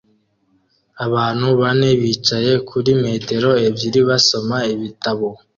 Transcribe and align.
Abantu 1.05 1.47
bane 1.59 1.89
bicaye 2.01 2.51
kuri 2.69 2.91
metero 3.03 3.49
ebyiri 3.67 4.01
basoma 4.09 4.57
ibitabo 4.73 5.27